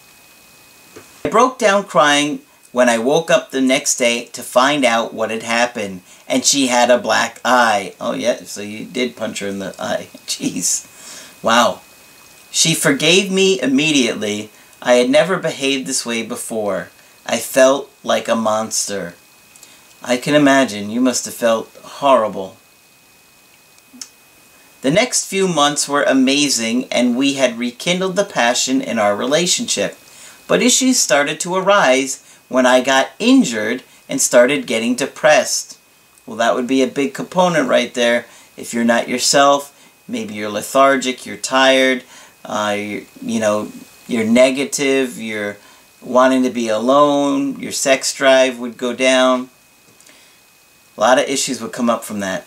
I 1.25 1.29
broke 1.29 1.59
down 1.59 1.85
crying 1.85 2.41
when 2.73 2.89
I 2.89 2.99
woke 2.99 3.31
up 3.31 3.51
the 3.51 3.61
next 3.61 3.97
day 3.97 4.25
to 4.27 4.43
find 4.43 4.85
out 4.85 5.13
what 5.13 5.31
had 5.31 5.43
happened, 5.43 6.01
and 6.27 6.45
she 6.45 6.69
had 6.69 6.91
a 6.91 6.99
black 6.99 7.39
eye. 7.45 7.95
Oh 8.01 8.15
yeah, 8.15 8.37
so 8.45 8.63
you 8.63 8.87
did 8.87 9.17
punch 9.17 9.41
her 9.41 9.47
in 9.47 9.59
the 9.59 9.75
eye. 9.79 10.09
Jeez. 10.27 10.89
Wow. 11.43 11.83
She 12.55 12.75
forgave 12.75 13.33
me 13.33 13.59
immediately. 13.61 14.51
I 14.83 14.95
had 14.97 15.09
never 15.09 15.39
behaved 15.39 15.87
this 15.87 16.05
way 16.05 16.23
before. 16.23 16.91
I 17.25 17.39
felt 17.39 17.91
like 18.05 18.29
a 18.29 18.37
monster. 18.37 19.15
I 20.03 20.19
can 20.19 20.35
imagine 20.35 20.91
you 20.91 21.01
must 21.01 21.25
have 21.25 21.35
felt 21.35 21.75
horrible. 21.83 22.59
The 24.83 24.91
next 24.91 25.27
few 25.27 25.49
months 25.49 25.89
were 25.89 26.03
amazing 26.03 26.93
and 26.93 27.17
we 27.17 27.35
had 27.35 27.59
rekindled 27.59 28.17
the 28.17 28.25
passion 28.25 28.83
in 28.83 28.99
our 28.99 29.17
relationship. 29.17 29.97
But 30.47 30.61
issues 30.61 31.01
started 31.01 31.41
to 31.41 31.57
arise 31.57 32.23
when 32.49 32.67
I 32.67 32.83
got 32.83 33.13
injured 33.19 33.83
and 34.11 34.21
started 34.21 34.67
getting 34.67 34.95
depressed. 34.95 35.79
Well, 36.27 36.37
that 36.37 36.55
would 36.55 36.67
be 36.67 36.83
a 36.83 36.87
big 36.87 37.15
component 37.15 37.67
right 37.67 37.95
there. 37.95 38.27
If 38.59 38.75
you're 38.75 38.85
not 38.85 39.09
yourself, 39.09 39.71
maybe 40.07 40.35
you're 40.35 40.51
lethargic, 40.51 41.25
you're 41.25 41.39
tired, 41.39 42.05
uh, 42.45 42.77
you're, 42.79 43.03
you 43.21 43.41
know, 43.41 43.71
you're 44.09 44.25
negative, 44.25 45.19
you're 45.21 45.57
wanting 46.01 46.43
to 46.43 46.51
be 46.51 46.69
alone, 46.69 47.59
your 47.61 47.73
sex 47.73 48.13
drive 48.15 48.59
would 48.59 48.77
go 48.77 48.93
down. 48.93 49.51
A 50.97 51.01
lot 51.01 51.19
of 51.19 51.29
issues 51.29 51.61
would 51.61 51.73
come 51.73 51.89
up 51.89 52.05
from 52.05 52.21
that. 52.21 52.47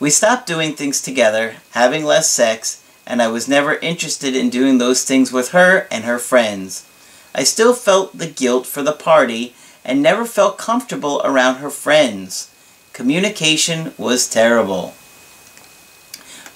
We 0.00 0.10
stopped 0.10 0.46
doing 0.46 0.74
things 0.74 1.02
together, 1.02 1.56
having 1.72 2.04
less 2.04 2.30
sex, 2.30 2.82
and 3.06 3.20
I 3.20 3.28
was 3.28 3.48
never 3.48 3.74
interested 3.76 4.34
in 4.34 4.48
doing 4.50 4.78
those 4.78 5.04
things 5.04 5.32
with 5.32 5.50
her 5.50 5.86
and 5.90 6.04
her 6.04 6.18
friends. 6.18 6.86
I 7.34 7.44
still 7.44 7.74
felt 7.74 8.16
the 8.16 8.26
guilt 8.26 8.66
for 8.66 8.82
the 8.82 8.92
party 8.92 9.54
and 9.84 10.02
never 10.02 10.24
felt 10.24 10.58
comfortable 10.58 11.20
around 11.24 11.56
her 11.56 11.70
friends. 11.70 12.50
Communication 12.92 13.92
was 13.98 14.28
terrible. 14.28 14.94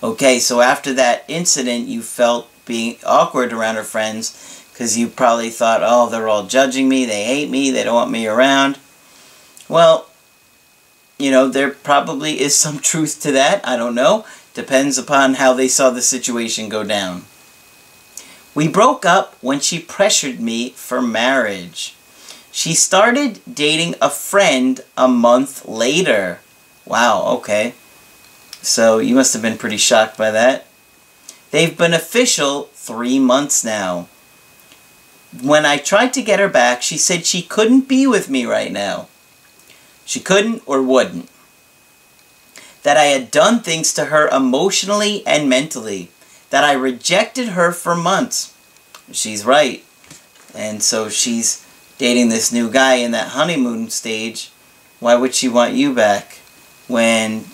Okay, 0.03 0.39
so 0.39 0.61
after 0.61 0.93
that 0.95 1.25
incident, 1.29 1.87
you 1.87 2.03
felt 2.03 2.49
being 2.67 2.97
awkward 3.05 3.53
around 3.53 3.77
her 3.77 3.85
friends 3.85 4.65
because 4.73 4.99
you 4.99 5.07
probably 5.09 5.51
thought, 5.51 5.83
oh, 5.85 6.09
they're 6.09 6.29
all 6.29 6.47
judging 6.47 6.89
me, 6.89 7.05
they 7.05 7.25
hate 7.25 7.49
me, 7.49 7.71
they 7.71 7.85
don't 7.85 7.95
want 7.95 8.11
me 8.11 8.27
around. 8.27 8.79
Well, 9.69 10.09
you 11.19 11.31
know, 11.31 11.49
there 11.49 11.71
probably 11.71 12.41
is 12.41 12.57
some 12.57 12.79
truth 12.81 13.21
to 13.23 13.33
that. 13.33 13.67
I 13.67 13.77
don't 13.77 13.95
know. 13.95 14.27
Depends 14.53 14.99
upon 14.99 15.35
how 15.35 15.53
they 15.53 15.69
saw 15.69 15.91
the 15.91 16.03
situation 16.03 16.69
go 16.69 16.85
down. 16.85 17.25
We 18.55 18.69
broke 18.69 19.05
up 19.05 19.37
when 19.41 19.61
she 19.61 19.81
pressured 19.81 20.41
me 20.41 20.71
for 20.71 21.03
marriage. 21.03 21.97
She 22.53 22.73
started 22.75 23.41
dating 23.53 23.97
a 24.01 24.09
friend 24.09 24.81
a 24.97 25.09
month 25.09 25.67
later. 25.67 26.39
Wow, 26.85 27.25
okay. 27.39 27.75
So 28.63 28.99
you 28.99 29.17
must 29.17 29.33
have 29.33 29.43
been 29.43 29.59
pretty 29.59 29.77
shocked 29.77 30.17
by 30.17 30.31
that. 30.31 30.67
They've 31.55 31.79
been 31.79 31.95
official 31.95 32.65
three 32.73 33.21
months 33.21 33.63
now. 33.65 34.09
When 35.41 35.65
I 35.65 35.77
tried 35.77 36.13
to 36.15 36.21
get 36.21 36.41
her 36.41 36.49
back, 36.49 36.83
she 36.83 36.99
said 36.99 37.25
she 37.25 37.43
couldn't 37.43 37.87
be 37.87 38.09
with 38.09 38.29
me 38.29 38.45
right 38.45 38.73
now. 38.73 39.07
She 40.05 40.19
couldn't 40.19 40.65
or 40.67 40.83
wouldn't. 40.83 41.31
That 42.83 42.97
I 42.97 43.05
had 43.05 43.31
done 43.31 43.61
things 43.61 43.95
to 43.95 44.07
her 44.07 44.27
emotionally 44.31 45.25
and 45.25 45.49
mentally. 45.49 46.11
That 46.51 46.65
I 46.65 46.73
rejected 46.73 47.51
her 47.51 47.71
for 47.71 47.95
months. 47.95 48.53
She's 49.13 49.45
right. 49.45 49.85
And 50.57 50.83
so 50.83 51.09
she's 51.09 51.65
dating 51.99 52.31
this 52.31 52.51
new 52.51 52.69
guy 52.69 52.95
in 52.95 53.13
that 53.13 53.29
honeymoon 53.29 53.91
stage. 53.91 54.51
Why 54.99 55.15
would 55.15 55.37
she 55.37 55.49
want 55.49 55.75
you 55.75 55.95
back 55.95 56.41
when, 56.89 57.45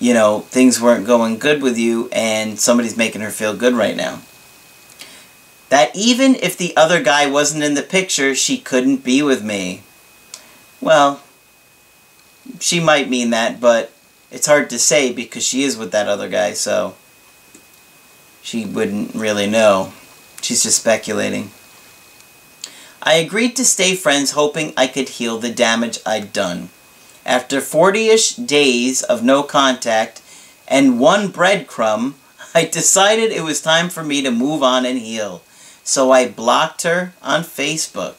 you 0.00 0.14
know, 0.14 0.40
things 0.40 0.80
weren't 0.80 1.06
going 1.06 1.38
good 1.38 1.62
with 1.62 1.78
you 1.78 2.08
and 2.12 2.58
somebody's 2.58 2.96
making 2.96 3.20
her 3.20 3.30
feel 3.30 3.56
good 3.56 3.74
right 3.74 3.96
now? 3.96 4.22
That 5.68 5.94
even 5.94 6.34
if 6.36 6.56
the 6.56 6.76
other 6.76 7.02
guy 7.02 7.26
wasn't 7.26 7.64
in 7.64 7.74
the 7.74 7.82
picture, 7.82 8.34
she 8.34 8.58
couldn't 8.58 9.04
be 9.04 9.22
with 9.22 9.44
me. 9.44 9.82
Well, 10.80 11.22
she 12.60 12.80
might 12.80 13.10
mean 13.10 13.30
that, 13.30 13.60
but 13.60 13.92
it's 14.30 14.46
hard 14.46 14.70
to 14.70 14.78
say 14.78 15.12
because 15.12 15.46
she 15.46 15.62
is 15.62 15.76
with 15.76 15.92
that 15.92 16.08
other 16.08 16.28
guy, 16.28 16.52
so 16.52 16.94
she 18.42 18.64
wouldn't 18.64 19.14
really 19.14 19.46
know. 19.46 19.92
She's 20.40 20.62
just 20.62 20.80
speculating. 20.80 21.50
I 23.02 23.14
agreed 23.14 23.56
to 23.56 23.64
stay 23.64 23.94
friends 23.94 24.32
hoping 24.32 24.72
I 24.76 24.86
could 24.86 25.08
heal 25.10 25.38
the 25.38 25.50
damage 25.50 25.98
I'd 26.06 26.32
done. 26.32 26.70
After 27.28 27.60
40-ish 27.60 28.36
days 28.36 29.02
of 29.02 29.22
no 29.22 29.42
contact 29.42 30.22
and 30.66 30.98
one 30.98 31.28
breadcrumb, 31.28 32.14
I 32.54 32.64
decided 32.64 33.30
it 33.30 33.44
was 33.44 33.60
time 33.60 33.90
for 33.90 34.02
me 34.02 34.22
to 34.22 34.30
move 34.30 34.62
on 34.62 34.86
and 34.86 34.98
heal. 34.98 35.42
So 35.84 36.10
I 36.10 36.26
blocked 36.26 36.84
her 36.84 37.12
on 37.20 37.42
Facebook. 37.42 38.14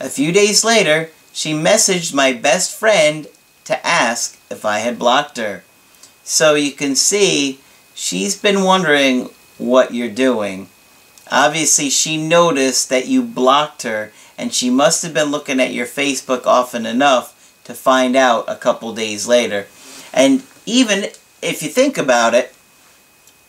A 0.00 0.08
few 0.08 0.32
days 0.32 0.64
later, 0.64 1.10
she 1.34 1.52
messaged 1.52 2.14
my 2.14 2.32
best 2.32 2.74
friend 2.74 3.26
to 3.64 3.86
ask 3.86 4.40
if 4.50 4.64
I 4.64 4.78
had 4.78 4.98
blocked 4.98 5.36
her. 5.36 5.62
So 6.24 6.54
you 6.54 6.72
can 6.72 6.96
see 6.96 7.60
she's 7.94 8.40
been 8.40 8.62
wondering 8.62 9.28
what 9.58 9.92
you're 9.92 10.08
doing. 10.08 10.70
Obviously, 11.30 11.90
she 11.90 12.16
noticed 12.16 12.88
that 12.88 13.08
you 13.08 13.22
blocked 13.22 13.82
her, 13.82 14.10
and 14.38 14.54
she 14.54 14.70
must 14.70 15.02
have 15.02 15.12
been 15.12 15.30
looking 15.30 15.60
at 15.60 15.74
your 15.74 15.86
Facebook 15.86 16.46
often 16.46 16.86
enough 16.86 17.34
to 17.66 17.74
find 17.74 18.14
out 18.14 18.44
a 18.46 18.54
couple 18.54 18.94
days 18.94 19.26
later. 19.26 19.66
And 20.14 20.44
even 20.64 21.10
if 21.42 21.62
you 21.62 21.68
think 21.68 21.98
about 21.98 22.32
it, 22.32 22.54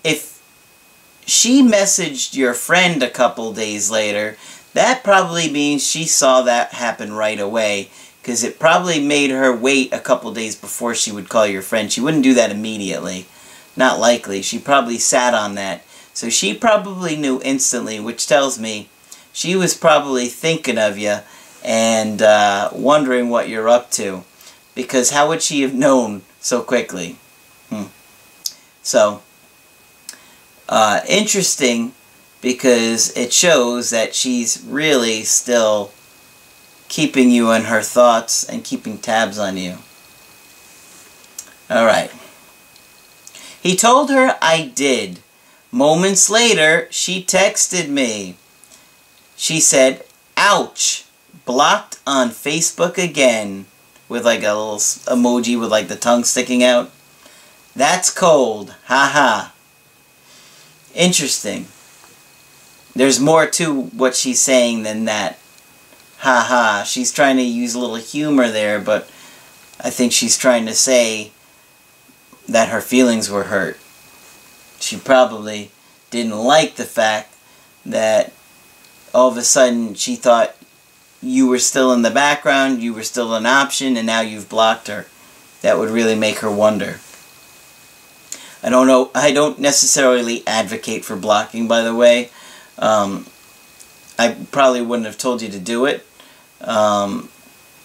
if 0.04 0.42
she 1.26 1.62
messaged 1.62 2.36
your 2.36 2.56
friend 2.56 3.04
a 3.04 3.12
couple 3.12 3.54
days 3.54 3.92
later, 3.92 4.36
that 4.74 5.04
probably 5.04 5.52
means 5.52 5.88
she 5.88 6.06
saw 6.06 6.42
that 6.42 6.74
happen 6.74 7.14
right 7.14 7.40
away 7.40 7.90
because 8.22 8.44
it 8.44 8.60
probably 8.60 9.00
made 9.00 9.30
her 9.30 9.56
wait 9.56 9.94
a 9.94 10.00
couple 10.00 10.34
days 10.34 10.56
before 10.56 10.96
she 10.96 11.12
would 11.12 11.30
call 11.30 11.46
your 11.46 11.62
friend. 11.62 11.92
She 11.92 12.02
wouldn't 12.02 12.24
do 12.24 12.34
that 12.34 12.52
immediately. 12.52 13.28
Not 13.76 14.00
likely. 14.00 14.42
She 14.42 14.58
probably 14.58 14.98
sat 14.98 15.36
on 15.36 15.54
that. 15.56 15.84
So 16.14 16.32
she 16.32 16.56
probably 16.56 17.16
knew 17.16 17.40
instantly, 17.44 18.00
which 18.00 18.26
tells 18.26 18.58
me 18.58 18.90
she 19.32 19.56
was 19.56 19.78
probably 19.78 20.26
thinking 20.26 20.80
of 20.80 20.98
you 20.98 21.20
and 21.68 22.22
uh, 22.22 22.70
wondering 22.72 23.30
what 23.30 23.50
you're 23.50 23.68
up 23.68 23.92
to. 23.92 24.24
Because 24.74 25.10
how 25.10 25.28
would 25.28 25.42
she 25.42 25.62
have 25.62 25.74
known 25.74 26.22
so 26.40 26.62
quickly? 26.62 27.18
Hmm. 27.70 27.88
So, 28.82 29.22
uh, 30.70 31.02
interesting 31.10 31.92
because 32.42 33.16
it 33.18 33.34
shows 33.34 33.90
that 33.90 34.16
she's 34.16 34.64
really 34.64 35.24
still 35.24 35.92
keeping 36.88 37.30
you 37.30 37.52
in 37.52 37.64
her 37.64 37.82
thoughts 37.82 38.46
and 38.46 38.64
keeping 38.64 38.98
tabs 38.98 39.38
on 39.38 39.58
you. 39.58 39.80
Alright. 41.70 42.12
He 43.62 43.76
told 43.76 44.10
her 44.10 44.38
I 44.42 44.72
did. 44.74 45.20
Moments 45.70 46.30
later, 46.30 46.88
she 46.92 47.22
texted 47.22 47.90
me. 47.90 48.38
She 49.36 49.60
said, 49.60 50.06
ouch, 50.38 51.04
blocked 51.46 52.00
on 52.06 52.30
Facebook 52.30 52.98
again. 52.98 53.66
With 54.10 54.24
like 54.24 54.44
a 54.44 54.54
little 54.54 54.78
emoji 54.78 55.60
with 55.60 55.70
like 55.70 55.90
the 55.90 55.96
tongue 55.96 56.24
sticking 56.24 56.64
out. 56.64 56.92
That's 57.76 58.10
cold. 58.10 58.74
Haha. 58.86 59.50
-ha. 59.50 59.52
Interesting. 60.96 61.68
There's 62.96 63.20
more 63.20 63.46
to 63.48 63.90
what 63.96 64.16
she's 64.16 64.42
saying 64.42 64.84
than 64.84 65.06
that. 65.06 65.38
Haha. 66.20 66.82
-ha. 66.82 66.86
She's 66.86 67.12
trying 67.12 67.38
to 67.38 67.44
use 67.44 67.76
a 67.76 67.80
little 67.80 67.98
humor 67.98 68.50
there, 68.50 68.80
but 68.80 69.10
I 69.80 69.92
think 69.92 70.12
she's 70.12 70.38
trying 70.38 70.66
to 70.66 70.74
say 70.74 71.32
that 72.50 72.70
her 72.70 72.82
feelings 72.82 73.30
were 73.30 73.46
hurt. 73.46 73.78
She 74.80 74.98
probably 74.98 75.70
didn't 76.10 76.38
like 76.38 76.76
the 76.76 76.86
fact 76.86 77.34
that 77.86 78.32
all 79.14 79.30
of 79.30 79.38
a 79.38 79.44
sudden 79.44 79.94
she 79.94 80.16
thought 80.16 80.56
you 81.22 81.48
were 81.48 81.60
still 81.60 81.92
in 81.94 82.02
the 82.02 82.12
background, 82.12 82.82
you 82.82 82.94
were 82.94 83.04
still 83.04 83.34
an 83.36 83.46
option, 83.46 83.98
and 83.98 84.06
now 84.06 84.22
you've 84.22 84.50
blocked 84.50 84.88
her. 84.88 85.08
That 85.62 85.78
would 85.78 85.90
really 85.90 86.16
make 86.16 86.40
her 86.40 86.52
wonder. 86.52 87.00
I 88.64 88.70
don't 88.70 88.88
know, 88.88 89.12
I 89.14 89.32
don't 89.32 89.60
necessarily 89.60 90.44
advocate 90.46 91.06
for 91.06 91.16
blocking, 91.16 91.68
by 91.68 91.82
the 91.82 91.96
way. 91.96 92.30
Um, 92.78 93.26
I 94.18 94.36
probably 94.52 94.82
wouldn't 94.82 95.06
have 95.06 95.18
told 95.18 95.42
you 95.42 95.50
to 95.50 95.60
do 95.60 95.86
it. 95.86 96.06
Um, 96.62 97.30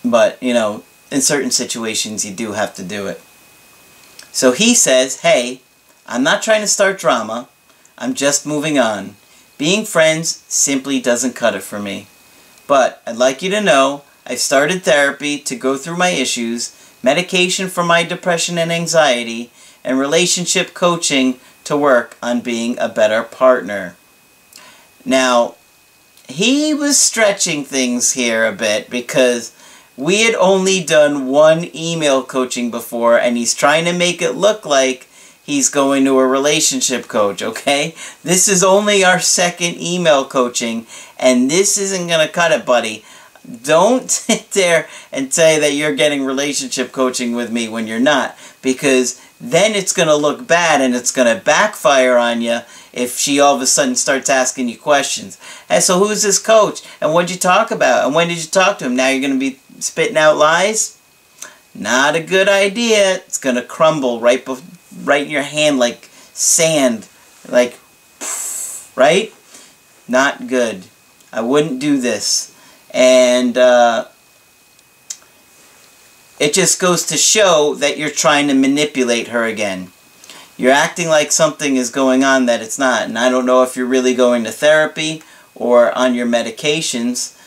but, 0.04 0.42
you 0.42 0.54
know, 0.54 0.82
in 1.10 1.20
certain 1.20 1.50
situations 1.50 2.24
you 2.24 2.32
do 2.32 2.52
have 2.52 2.74
to 2.74 2.82
do 2.82 3.06
it. 3.06 3.20
So 4.32 4.52
he 4.52 4.74
says, 4.74 5.20
hey, 5.20 5.60
I'm 6.06 6.22
not 6.22 6.42
trying 6.42 6.62
to 6.62 6.66
start 6.66 6.98
drama. 6.98 7.48
I'm 7.98 8.14
just 8.14 8.46
moving 8.46 8.78
on. 8.78 9.16
Being 9.58 9.84
friends 9.84 10.42
simply 10.48 11.00
doesn't 11.00 11.36
cut 11.36 11.54
it 11.54 11.62
for 11.62 11.78
me. 11.78 12.08
But 12.72 13.02
I'd 13.06 13.18
like 13.18 13.42
you 13.42 13.50
to 13.50 13.60
know 13.60 14.00
I've 14.26 14.38
started 14.38 14.82
therapy 14.82 15.38
to 15.40 15.54
go 15.54 15.76
through 15.76 15.98
my 15.98 16.08
issues, 16.08 16.74
medication 17.02 17.68
for 17.68 17.84
my 17.84 18.02
depression 18.02 18.56
and 18.56 18.72
anxiety, 18.72 19.50
and 19.84 19.98
relationship 19.98 20.72
coaching 20.72 21.38
to 21.64 21.76
work 21.76 22.16
on 22.22 22.40
being 22.40 22.78
a 22.78 22.88
better 22.88 23.24
partner. 23.24 23.94
Now, 25.04 25.56
he 26.26 26.72
was 26.72 26.98
stretching 26.98 27.62
things 27.62 28.12
here 28.12 28.46
a 28.46 28.52
bit 28.52 28.88
because 28.88 29.54
we 29.94 30.22
had 30.22 30.34
only 30.36 30.82
done 30.82 31.26
one 31.26 31.68
email 31.76 32.24
coaching 32.24 32.70
before 32.70 33.18
and 33.18 33.36
he's 33.36 33.54
trying 33.54 33.84
to 33.84 33.92
make 33.92 34.22
it 34.22 34.32
look 34.32 34.64
like 34.64 35.08
he's 35.44 35.68
going 35.68 36.04
to 36.04 36.18
a 36.18 36.26
relationship 36.26 37.08
coach, 37.08 37.42
okay? 37.42 37.94
This 38.22 38.48
is 38.48 38.62
only 38.62 39.04
our 39.04 39.20
second 39.20 39.80
email 39.80 40.24
coaching 40.24 40.86
and 41.18 41.50
this 41.50 41.78
isn't 41.78 42.08
going 42.08 42.26
to 42.26 42.32
cut 42.32 42.52
it, 42.52 42.64
buddy. 42.64 43.04
Don't 43.64 44.10
sit 44.10 44.50
there 44.52 44.88
and 45.10 45.32
say 45.32 45.58
that 45.58 45.74
you're 45.74 45.94
getting 45.94 46.24
relationship 46.24 46.92
coaching 46.92 47.34
with 47.34 47.50
me 47.50 47.68
when 47.68 47.86
you're 47.86 48.00
not 48.00 48.36
because 48.62 49.20
then 49.40 49.74
it's 49.74 49.92
going 49.92 50.08
to 50.08 50.14
look 50.14 50.46
bad 50.46 50.80
and 50.80 50.94
it's 50.94 51.10
going 51.10 51.36
to 51.36 51.44
backfire 51.44 52.16
on 52.16 52.40
you 52.40 52.60
if 52.92 53.18
she 53.18 53.40
all 53.40 53.56
of 53.56 53.62
a 53.62 53.66
sudden 53.66 53.96
starts 53.96 54.30
asking 54.30 54.68
you 54.68 54.78
questions. 54.78 55.38
Hey, 55.68 55.80
so 55.80 55.98
who's 55.98 56.22
this 56.22 56.38
coach? 56.38 56.82
And 57.00 57.12
what'd 57.12 57.30
you 57.30 57.38
talk 57.38 57.72
about? 57.72 58.06
And 58.06 58.14
when 58.14 58.28
did 58.28 58.42
you 58.42 58.48
talk 58.48 58.78
to 58.78 58.86
him? 58.86 58.94
Now 58.94 59.08
you're 59.08 59.20
going 59.20 59.32
to 59.32 59.38
be 59.38 59.58
spitting 59.80 60.16
out 60.16 60.36
lies? 60.36 60.98
Not 61.74 62.14
a 62.14 62.22
good 62.22 62.48
idea. 62.48 63.16
It's 63.16 63.38
going 63.38 63.56
to 63.56 63.62
crumble 63.62 64.20
right, 64.20 64.44
right 65.04 65.24
in 65.24 65.30
your 65.30 65.42
hand 65.42 65.78
like 65.78 66.08
sand. 66.32 67.08
Like, 67.48 67.78
right? 68.96 69.32
Not 70.08 70.46
good. 70.46 70.84
I 71.32 71.40
wouldn't 71.40 71.80
do 71.80 72.00
this. 72.00 72.54
And, 72.90 73.56
uh, 73.56 74.06
it 76.38 76.54
just 76.54 76.80
goes 76.80 77.06
to 77.06 77.16
show 77.16 77.74
that 77.76 77.98
you're 77.98 78.10
trying 78.10 78.48
to 78.48 78.54
manipulate 78.54 79.28
her 79.28 79.44
again. 79.44 79.92
You're 80.56 80.72
acting 80.72 81.08
like 81.08 81.32
something 81.32 81.76
is 81.76 81.90
going 81.90 82.24
on 82.24 82.46
that 82.46 82.60
it's 82.60 82.78
not. 82.78 83.04
And 83.04 83.18
I 83.18 83.28
don't 83.28 83.46
know 83.46 83.62
if 83.62 83.76
you're 83.76 83.86
really 83.86 84.14
going 84.14 84.44
to 84.44 84.50
therapy 84.50 85.22
or 85.54 85.96
on 85.96 86.14
your 86.14 86.26
medications 86.26 87.38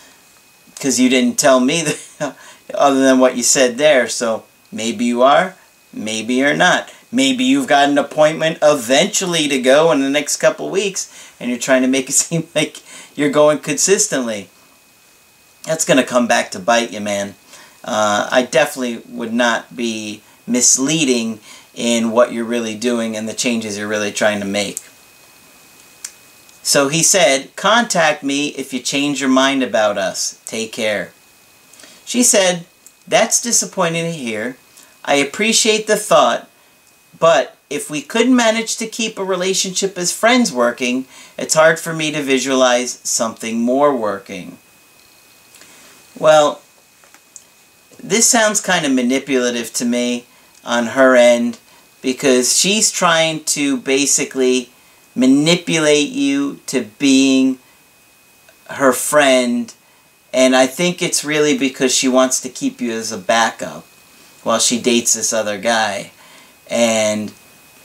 because 0.74 1.00
you 1.00 1.10
didn't 1.10 1.38
tell 1.38 1.60
me 1.60 1.82
that, 1.84 2.36
other 2.74 3.02
than 3.02 3.20
what 3.20 3.38
you 3.38 3.44
said 3.44 3.78
there. 3.78 4.08
So 4.08 4.46
maybe 4.72 5.06
you 5.06 5.22
are, 5.22 5.56
maybe 5.96 6.36
you're 6.36 6.56
not. 6.56 6.92
Maybe 7.12 7.44
you've 7.44 7.68
got 7.68 7.90
an 7.90 7.98
appointment 7.98 8.60
eventually 8.62 9.48
to 9.48 9.62
go 9.62 9.92
in 9.92 10.02
the 10.02 10.10
next 10.10 10.38
couple 10.38 10.70
weeks 10.70 11.34
and 11.40 11.50
you're 11.50 11.60
trying 11.60 11.82
to 11.82 11.88
make 11.88 12.10
it 12.10 12.14
seem 12.14 12.48
like 12.54 12.82
you're 13.16 13.32
going 13.32 13.60
consistently. 13.60 14.50
That's 15.64 15.86
going 15.86 15.98
to 15.98 16.04
come 16.04 16.28
back 16.28 16.52
to 16.52 16.60
bite 16.60 16.92
you, 16.92 17.02
man 17.02 17.36
uh, 17.86 18.28
I 18.32 18.42
definitely 18.42 18.98
would 19.08 19.32
not 19.32 19.76
be 19.76 20.22
misleading 20.48 21.40
in 21.76 22.12
what 22.12 22.34
you're 22.34 22.44
really 22.44 22.76
doing 22.76 23.16
and 23.16 23.30
the 23.30 23.34
changes 23.34 23.78
you're 23.78 23.88
really 23.88 24.12
trying 24.12 24.40
to 24.40 24.46
make. 24.46 24.80
So 26.64 26.90
he 26.90 27.04
said, 27.04 27.56
contact 27.56 28.24
me 28.24 28.48
if 28.50 28.74
you 28.74 28.80
change 28.80 29.22
your 29.22 29.30
mind 29.30 29.62
about 29.62 30.00
us. 30.00 30.42
Take 30.46 30.72
care. 30.72 31.14
She 32.06 32.24
said, 32.24 32.66
that's 33.08 33.40
disappointing 33.40 34.06
to 34.06 34.12
hear. 34.12 34.58
I 35.06 35.16
appreciate 35.16 35.86
the 35.86 35.96
thought, 35.96 36.50
but 37.20 37.56
if 37.70 37.92
we 37.92 38.02
couldn't 38.02 38.36
manage 38.36 38.76
to 38.78 38.88
keep 38.88 39.20
a 39.20 39.24
relationship 39.24 39.98
as 40.00 40.12
friends 40.12 40.52
working, 40.52 41.06
it's 41.38 41.54
hard 41.54 41.80
for 41.80 41.94
me 41.94 42.12
to 42.12 42.24
visualize 42.24 43.00
something 43.04 43.60
more 43.60 43.96
working. 43.96 44.58
Well, 46.18 46.62
this 48.04 48.28
sounds 48.28 48.60
kind 48.60 48.86
of 48.86 48.92
manipulative 48.92 49.72
to 49.74 49.86
me 49.86 50.26
on 50.64 50.88
her 50.88 51.16
end 51.16 51.60
because 52.02 52.58
she's 52.58 52.92
trying 52.92 53.44
to 53.44 53.78
basically 53.78 54.72
manipulate 55.16 56.10
you 56.10 56.60
to 56.68 56.82
being 56.98 57.60
her 58.72 58.92
friend 58.92 59.74
and 60.34 60.54
I 60.54 60.68
think 60.68 61.02
it's 61.02 61.24
really 61.24 61.58
because 61.58 61.96
she 61.96 62.10
wants 62.10 62.42
to 62.42 62.50
keep 62.50 62.82
you 62.82 62.92
as 62.92 63.12
a 63.12 63.18
backup 63.18 63.86
while 64.46 64.60
she 64.60 64.80
dates 64.80 65.14
this 65.14 65.34
other 65.34 65.58
guy 65.58 66.12
and 66.70 67.34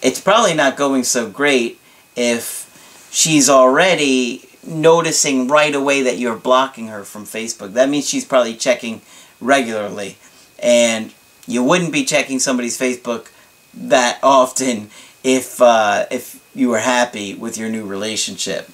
it's 0.03 0.20
probably 0.20 0.55
not 0.55 0.77
going 0.77 1.05
so 1.05 1.29
great 1.29 1.79
if 2.16 3.09
she's 3.12 3.49
already 3.49 4.49
noticing 4.66 5.49
right 5.49 5.75
away 5.75 6.03
that 6.03 6.18
you're 6.18 6.37
blocking 6.37 6.88
her 6.88 7.05
from 7.05 7.25
Facebook. 7.25 7.75
That 7.75 7.88
means 7.88 8.09
she's 8.09 8.25
probably 8.25 8.55
checking 8.55 9.03
regularly. 9.40 10.16
And 10.59 11.12
you 11.46 11.62
wouldn't 11.62 11.92
be 11.92 12.05
checking 12.05 12.38
somebody's 12.38 12.79
Facebook 12.79 13.31
that 13.75 14.18
often 14.23 14.90
if, 15.23 15.61
uh, 15.61 16.07
if 16.11 16.42
you 16.55 16.68
were 16.68 16.81
happy 16.81 17.35
with 17.35 17.59
your 17.59 17.68
new 17.68 17.87
relationship. 17.87 18.70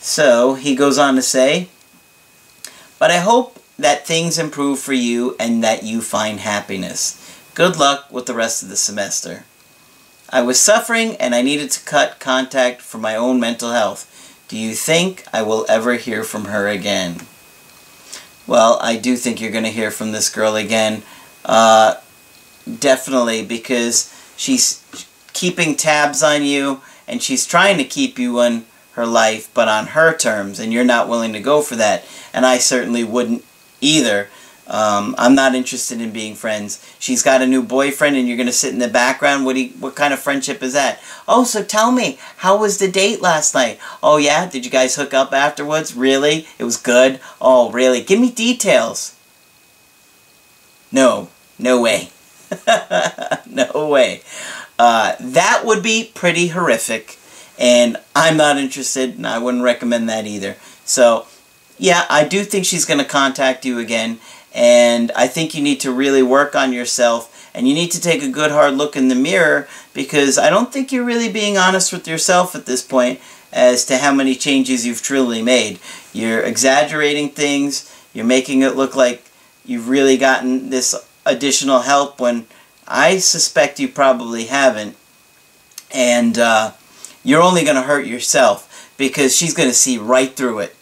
So, 0.00 0.54
he 0.54 0.74
goes 0.74 0.98
on 0.98 1.14
to 1.16 1.22
say, 1.22 1.68
But 2.98 3.10
I 3.10 3.18
hope 3.18 3.58
that 3.78 4.06
things 4.06 4.38
improve 4.38 4.78
for 4.78 4.92
you 4.92 5.36
and 5.38 5.62
that 5.64 5.82
you 5.82 6.00
find 6.00 6.40
happiness. 6.40 7.20
Good 7.54 7.76
luck 7.76 8.10
with 8.10 8.26
the 8.26 8.34
rest 8.34 8.62
of 8.62 8.68
the 8.68 8.76
semester. 8.76 9.44
I 10.30 10.42
was 10.42 10.58
suffering 10.58 11.16
and 11.16 11.34
I 11.34 11.42
needed 11.42 11.70
to 11.72 11.84
cut 11.84 12.18
contact 12.18 12.80
for 12.80 12.98
my 12.98 13.14
own 13.14 13.38
mental 13.38 13.72
health. 13.72 14.10
Do 14.48 14.56
you 14.56 14.74
think 14.74 15.24
I 15.32 15.42
will 15.42 15.66
ever 15.68 15.94
hear 15.94 16.24
from 16.24 16.46
her 16.46 16.68
again? 16.68 17.20
Well, 18.46 18.78
I 18.82 18.96
do 18.96 19.16
think 19.16 19.40
you're 19.40 19.50
going 19.50 19.64
to 19.64 19.70
hear 19.70 19.90
from 19.90 20.12
this 20.12 20.28
girl 20.28 20.54
again. 20.56 21.02
Uh, 21.44 21.94
definitely, 22.78 23.44
because 23.44 24.12
she's 24.36 24.84
keeping 25.32 25.76
tabs 25.76 26.22
on 26.22 26.42
you, 26.42 26.82
and 27.08 27.22
she's 27.22 27.46
trying 27.46 27.78
to 27.78 27.84
keep 27.84 28.18
you 28.18 28.40
in 28.40 28.64
her 28.92 29.06
life, 29.06 29.52
but 29.54 29.68
on 29.68 29.88
her 29.88 30.16
terms, 30.16 30.60
and 30.60 30.72
you're 30.72 30.84
not 30.84 31.08
willing 31.08 31.32
to 31.32 31.40
go 31.40 31.62
for 31.62 31.76
that. 31.76 32.04
And 32.32 32.44
I 32.46 32.58
certainly 32.58 33.04
wouldn't 33.04 33.44
either. 33.84 34.28
Um, 34.66 35.14
I'm 35.18 35.34
not 35.34 35.54
interested 35.54 36.00
in 36.00 36.10
being 36.10 36.34
friends. 36.34 36.82
She's 36.98 37.22
got 37.22 37.42
a 37.42 37.46
new 37.46 37.62
boyfriend 37.62 38.16
and 38.16 38.26
you're 38.26 38.38
going 38.38 38.46
to 38.46 38.52
sit 38.52 38.72
in 38.72 38.78
the 38.78 38.88
background. 38.88 39.44
What, 39.44 39.56
you, 39.56 39.68
what 39.78 39.94
kind 39.94 40.14
of 40.14 40.20
friendship 40.20 40.62
is 40.62 40.72
that? 40.72 41.00
Oh, 41.28 41.44
so 41.44 41.62
tell 41.62 41.92
me, 41.92 42.18
how 42.38 42.56
was 42.56 42.78
the 42.78 42.90
date 42.90 43.20
last 43.20 43.54
night? 43.54 43.78
Oh, 44.02 44.16
yeah? 44.16 44.48
Did 44.48 44.64
you 44.64 44.70
guys 44.70 44.96
hook 44.96 45.12
up 45.12 45.34
afterwards? 45.34 45.94
Really? 45.94 46.46
It 46.58 46.64
was 46.64 46.78
good? 46.78 47.20
Oh, 47.42 47.70
really? 47.72 48.02
Give 48.02 48.18
me 48.18 48.30
details. 48.30 49.14
No. 50.90 51.28
No 51.58 51.80
way. 51.82 52.08
no 53.46 53.88
way. 53.88 54.22
Uh, 54.78 55.14
that 55.20 55.62
would 55.66 55.82
be 55.82 56.10
pretty 56.14 56.48
horrific. 56.48 57.18
and 57.58 57.96
I'm 58.16 58.36
not 58.36 58.56
interested, 58.56 59.16
and 59.16 59.26
I 59.26 59.38
wouldn't 59.38 59.62
recommend 59.62 60.08
that 60.08 60.26
either. 60.26 60.56
So, 60.84 61.26
yeah, 61.78 62.06
I 62.08 62.24
do 62.24 62.44
think 62.44 62.64
she's 62.64 62.84
going 62.84 62.98
to 62.98 63.04
contact 63.04 63.64
you 63.64 63.78
again, 63.78 64.18
and 64.54 65.10
I 65.12 65.26
think 65.26 65.54
you 65.54 65.62
need 65.62 65.80
to 65.80 65.92
really 65.92 66.22
work 66.22 66.54
on 66.54 66.72
yourself 66.72 67.30
and 67.54 67.68
you 67.68 67.74
need 67.74 67.92
to 67.92 68.00
take 68.00 68.22
a 68.22 68.28
good 68.28 68.50
hard 68.50 68.74
look 68.74 68.96
in 68.96 69.08
the 69.08 69.14
mirror 69.14 69.68
because 69.92 70.36
I 70.36 70.50
don't 70.50 70.72
think 70.72 70.90
you're 70.90 71.04
really 71.04 71.32
being 71.32 71.56
honest 71.56 71.92
with 71.92 72.08
yourself 72.08 72.54
at 72.56 72.66
this 72.66 72.82
point 72.82 73.20
as 73.52 73.84
to 73.86 73.98
how 73.98 74.12
many 74.12 74.34
changes 74.34 74.84
you've 74.84 75.02
truly 75.02 75.40
made. 75.40 75.78
You're 76.12 76.42
exaggerating 76.42 77.30
things, 77.30 77.94
you're 78.12 78.24
making 78.24 78.62
it 78.62 78.74
look 78.74 78.96
like 78.96 79.24
you've 79.64 79.88
really 79.88 80.16
gotten 80.16 80.70
this 80.70 80.94
additional 81.24 81.80
help 81.80 82.20
when 82.20 82.46
I 82.88 83.18
suspect 83.18 83.78
you 83.78 83.88
probably 83.88 84.46
haven't. 84.46 84.96
And 85.92 86.36
uh, 86.36 86.72
you're 87.22 87.42
only 87.42 87.62
going 87.62 87.76
to 87.76 87.82
hurt 87.82 88.06
yourself 88.06 88.92
because 88.98 89.34
she's 89.34 89.54
going 89.54 89.68
to 89.68 89.74
see 89.74 89.96
right 89.96 90.34
through 90.34 90.58
it. 90.58 90.73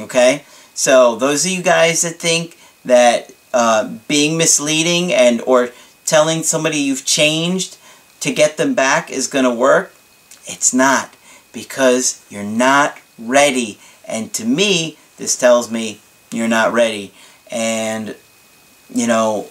Okay? 0.00 0.44
So 0.74 1.16
those 1.16 1.44
of 1.44 1.50
you 1.52 1.62
guys 1.62 2.02
that 2.02 2.16
think 2.20 2.56
that 2.84 3.32
uh, 3.52 3.96
being 4.06 4.36
misleading 4.36 5.12
and 5.12 5.40
or 5.42 5.70
telling 6.04 6.42
somebody 6.42 6.78
you've 6.78 7.04
changed 7.04 7.76
to 8.20 8.32
get 8.32 8.56
them 8.56 8.74
back 8.74 9.10
is 9.10 9.26
going 9.26 9.44
to 9.44 9.54
work, 9.54 9.94
it's 10.46 10.72
not 10.72 11.14
because 11.52 12.24
you're 12.30 12.42
not 12.42 13.00
ready. 13.18 13.78
And 14.06 14.32
to 14.34 14.44
me, 14.44 14.96
this 15.16 15.36
tells 15.36 15.70
me 15.70 16.00
you're 16.30 16.48
not 16.48 16.72
ready. 16.72 17.12
And, 17.50 18.16
you 18.92 19.06
know, 19.06 19.48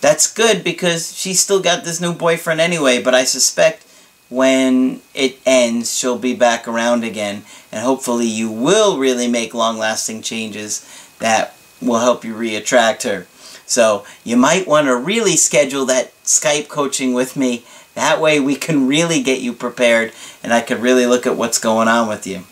that's 0.00 0.32
good 0.32 0.62
because 0.62 1.16
she's 1.16 1.40
still 1.40 1.60
got 1.60 1.84
this 1.84 2.00
new 2.00 2.12
boyfriend 2.12 2.60
anyway, 2.60 3.02
but 3.02 3.14
I 3.14 3.24
suspect 3.24 3.86
when 4.28 5.00
it 5.14 5.38
ends, 5.46 5.96
she'll 5.96 6.18
be 6.18 6.34
back 6.34 6.66
around 6.66 7.04
again. 7.04 7.44
And 7.70 7.82
hopefully 7.82 8.26
you 8.26 8.50
will 8.50 8.98
really 8.98 9.28
make 9.28 9.54
long-lasting 9.54 10.22
changes 10.22 10.86
that 11.18 11.54
will 11.80 12.00
help 12.00 12.24
you 12.24 12.34
re-attract 12.34 13.02
her. 13.04 13.26
So 13.66 14.04
you 14.24 14.36
might 14.36 14.66
want 14.66 14.86
to 14.86 14.96
really 14.96 15.36
schedule 15.36 15.86
that 15.86 16.12
Skype 16.24 16.68
coaching 16.68 17.14
with 17.14 17.36
me. 17.36 17.64
That 17.94 18.20
way 18.20 18.40
we 18.40 18.56
can 18.56 18.88
really 18.88 19.22
get 19.22 19.40
you 19.40 19.52
prepared 19.52 20.12
and 20.42 20.52
I 20.52 20.60
can 20.60 20.80
really 20.80 21.06
look 21.06 21.26
at 21.26 21.36
what's 21.36 21.58
going 21.58 21.88
on 21.88 22.08
with 22.08 22.26
you. 22.26 22.44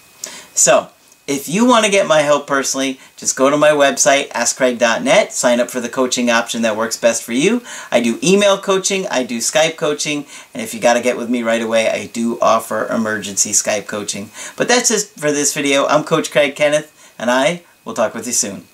So, 0.54 0.90
if 1.26 1.48
you 1.48 1.66
want 1.66 1.84
to 1.84 1.90
get 1.90 2.06
my 2.06 2.20
help 2.20 2.46
personally, 2.46 2.98
just 3.16 3.36
go 3.36 3.48
to 3.48 3.56
my 3.56 3.70
website, 3.70 4.28
askcraig.net, 4.30 5.32
sign 5.32 5.60
up 5.60 5.70
for 5.70 5.80
the 5.80 5.88
coaching 5.88 6.30
option 6.30 6.62
that 6.62 6.76
works 6.76 6.96
best 6.96 7.22
for 7.22 7.32
you. 7.32 7.62
I 7.90 8.00
do 8.00 8.18
email 8.22 8.58
coaching, 8.58 9.06
I 9.08 9.22
do 9.22 9.38
Skype 9.38 9.76
coaching, 9.76 10.26
and 10.52 10.62
if 10.62 10.74
you 10.74 10.80
got 10.80 10.94
to 10.94 11.00
get 11.00 11.16
with 11.16 11.30
me 11.30 11.42
right 11.42 11.62
away, 11.62 11.88
I 11.88 12.06
do 12.06 12.40
offer 12.40 12.86
emergency 12.88 13.50
Skype 13.50 13.86
coaching. 13.86 14.30
But 14.56 14.68
that's 14.68 14.90
it 14.90 15.02
for 15.18 15.30
this 15.30 15.54
video. 15.54 15.86
I'm 15.86 16.04
Coach 16.04 16.32
Craig 16.32 16.56
Kenneth, 16.56 17.14
and 17.18 17.30
I 17.30 17.62
will 17.84 17.94
talk 17.94 18.14
with 18.14 18.26
you 18.26 18.32
soon. 18.32 18.64